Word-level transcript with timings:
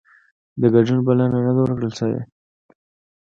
د 0.61 0.63
ګډون 0.73 0.99
بلنه 1.07 1.37
نه 1.45 1.51
ده 1.55 1.61
ورکړل 1.63 1.91
شوې 1.99 2.21